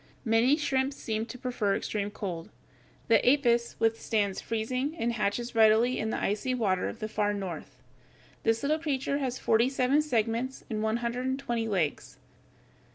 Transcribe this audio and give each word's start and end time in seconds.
Many 0.25 0.57
shrimps 0.57 0.95
seem 0.97 1.27
to 1.27 1.37
prefer 1.37 1.75
extreme 1.75 2.09
cold. 2.09 2.49
The 3.07 3.19
Apus 3.19 3.23
(Fig. 3.43 3.45
140), 3.45 3.75
withstands 3.77 4.41
freezing, 4.41 4.95
and 4.97 5.13
hatches 5.13 5.53
readily 5.53 5.99
in 5.99 6.09
the 6.09 6.17
icy 6.19 6.55
water 6.55 6.89
of 6.89 6.97
the 6.97 7.07
far 7.07 7.35
north. 7.35 7.77
This 8.41 8.63
little 8.63 8.79
creature 8.79 9.19
has 9.19 9.37
forty 9.37 9.69
seven 9.69 10.01
segments 10.01 10.63
and 10.71 10.81
one 10.81 10.97
hundred 11.05 11.27
and 11.27 11.37
twenty 11.37 11.67
legs. 11.67 12.17